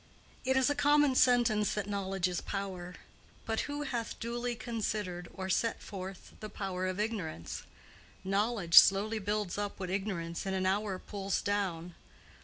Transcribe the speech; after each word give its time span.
It 0.43 0.57
is 0.57 0.67
a 0.71 0.73
common 0.73 1.13
sentence 1.13 1.75
that 1.75 1.85
Knowledge 1.85 2.27
is 2.27 2.41
power; 2.41 2.95
but 3.45 3.59
who 3.69 3.83
hath 3.83 4.19
duly 4.19 4.55
considered 4.55 5.27
or 5.31 5.47
set 5.47 5.79
forth 5.79 6.33
the 6.39 6.49
power 6.49 6.87
of 6.87 6.99
Ignorance? 6.99 7.61
Knowledge 8.23 8.79
slowly 8.79 9.19
builds 9.19 9.59
up 9.59 9.79
what 9.79 9.91
Ignorance 9.91 10.47
in 10.47 10.55
an 10.55 10.65
hour 10.65 10.97
pulls 10.97 11.39
down. 11.43 11.93